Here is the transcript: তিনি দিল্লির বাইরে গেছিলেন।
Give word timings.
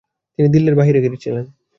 তিনি 0.39 0.47
দিল্লির 0.49 0.75
বাইরে 0.75 0.99
গেছিলেন। 1.05 1.45